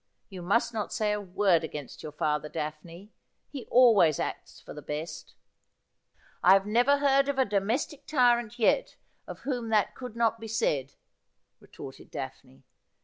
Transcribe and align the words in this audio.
You 0.29 0.41
must 0.41 0.73
not 0.73 0.91
say 0.91 1.11
a 1.11 1.21
word 1.21 1.63
against 1.63 2.01
your 2.01 2.11
father, 2.11 2.49
Daphne. 2.49 3.11
He 3.51 3.65
always 3.65 4.19
acts 4.19 4.59
for 4.59 4.73
the 4.73 4.81
best.'' 4.81 5.35
I 6.43 6.57
never 6.57 6.97
heard 6.97 7.29
of 7.29 7.37
a 7.37 7.45
domestic 7.45 8.07
tyrant 8.07 8.57
yet 8.57 8.95
of 9.27 9.41
whom 9.41 9.69
that 9.69 9.93
could 9.93 10.15
not 10.15 10.39
be 10.39 10.47
said,' 10.47 10.95
retorted 11.59 12.09
Daphne. 12.09 12.63